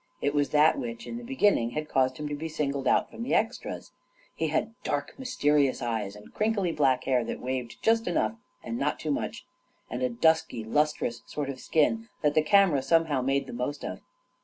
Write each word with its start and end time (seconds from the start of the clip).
It 0.19 0.33
was 0.33 0.49
that 0.49 0.79
which, 0.79 1.05
in 1.05 1.17
the 1.19 1.23
beginning, 1.23 1.69
had 1.77 1.87
caused 1.87 2.17
him 2.17 2.27
to 2.27 2.33
be 2.33 2.49
singled 2.49 2.87
out 2.87 3.11
from 3.11 3.21
the 3.21 3.35
extras. 3.35 3.91
He 4.33 4.47
had 4.47 4.73
dark, 4.83 5.13
mysterious 5.19 5.79
eyes, 5.79 6.15
and 6.15 6.33
crinkly 6.33 6.71
black 6.71 7.03
hair 7.03 7.23
that 7.23 7.39
waved 7.39 7.77
just 7.83 8.07
enough 8.07 8.33
and 8.63 8.79
not 8.79 8.99
too 8.99 9.11
much, 9.11 9.45
and 9.91 10.01
a 10.01 10.09
dusky, 10.09 10.63
lustrous 10.63 11.21
sort 11.27 11.49
of 11.51 11.59
skin 11.59 12.09
that 12.23 12.33
the 12.33 12.41
camera 12.41 12.81
somehow 12.81 13.21
made 13.21 13.45
the 13.45 13.53
most 13.53 13.85
of. 13.85 13.99